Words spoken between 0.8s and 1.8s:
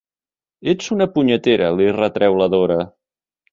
una punyetera